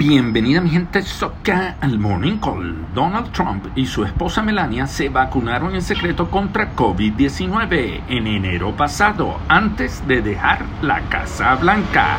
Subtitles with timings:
[0.00, 2.86] Bienvenida mi gente soca al Morning Call.
[2.94, 9.36] Donald Trump y su esposa Melania se vacunaron en secreto contra COVID-19 en enero pasado,
[9.46, 12.16] antes de dejar la Casa Blanca.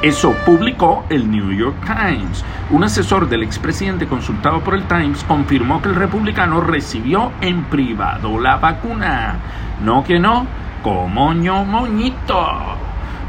[0.00, 2.44] Eso publicó el New York Times.
[2.70, 8.38] Un asesor del expresidente consultado por el Times confirmó que el republicano recibió en privado
[8.38, 9.40] la vacuna.
[9.82, 10.46] No que no,
[10.84, 12.83] como moñito.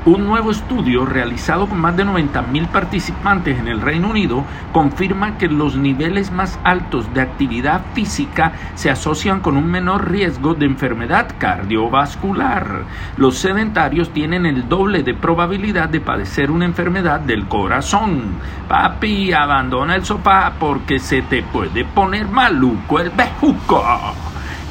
[0.06, 5.48] Un nuevo estudio realizado con más de 90.000 participantes en el Reino Unido confirma que
[5.48, 11.34] los niveles más altos de actividad física se asocian con un menor riesgo de enfermedad
[11.40, 12.84] cardiovascular.
[13.18, 18.36] Los sedentarios tienen el doble de probabilidad de padecer una enfermedad del corazón.
[18.68, 23.84] Papi, abandona el sofá porque se te puede poner maluco el bejuco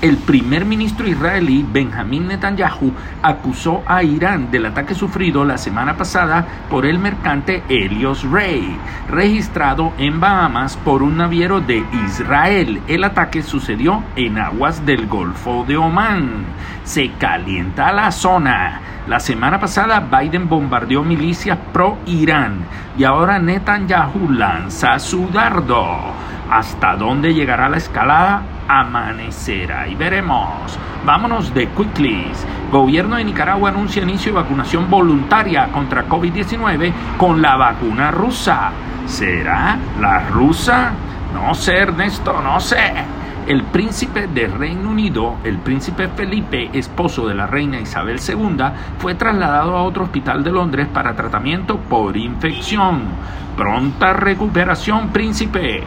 [0.04, 6.44] el primer ministro israelí Benjamín Netanyahu acusó a Irán del ataque sufrido la semana pasada
[6.68, 8.76] por el mercante Helios Rey,
[9.08, 12.82] registrado en Bahamas por un naviero de Israel.
[12.86, 16.44] El ataque sucedió en aguas del Golfo de Omán.
[16.84, 18.82] Se calienta la zona.
[19.08, 22.58] La semana pasada Biden bombardeó milicias pro-Irán
[22.98, 26.23] y ahora Netanyahu lanza su dardo.
[26.50, 28.42] ¿Hasta dónde llegará la escalada?
[28.68, 30.78] amanecerá y veremos.
[31.04, 32.46] Vámonos de Quicklies.
[32.70, 38.70] Gobierno de Nicaragua anuncia inicio de vacunación voluntaria contra COVID-19 con la vacuna rusa.
[39.06, 40.92] ¿Será la rusa?
[41.34, 42.92] No sé, Ernesto, no sé.
[43.46, 48.64] El príncipe de Reino Unido, el príncipe Felipe, esposo de la reina Isabel II,
[48.98, 53.02] fue trasladado a otro hospital de Londres para tratamiento por infección.
[53.54, 55.84] Pronta recuperación, príncipe.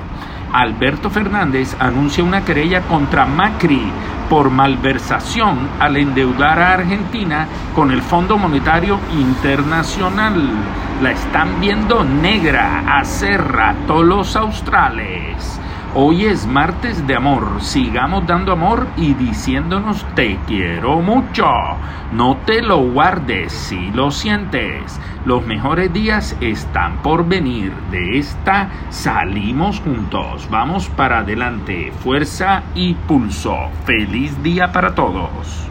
[0.52, 3.92] Alberto Fernández anuncia una querella contra Macri
[4.30, 10.36] por malversación al endeudar a Argentina con el Fondo Monetario Internacional.
[11.02, 15.59] La están viendo negra hace rato los australes.
[15.95, 17.61] Hoy es martes de amor.
[17.61, 21.48] Sigamos dando amor y diciéndonos te quiero mucho.
[22.11, 24.99] No te lo guardes si lo sientes.
[25.26, 27.73] Los mejores días están por venir.
[27.89, 30.47] De esta salimos juntos.
[30.52, 31.92] Vamos para adelante.
[32.03, 33.55] Fuerza y pulso.
[33.86, 35.67] Feliz día para todos.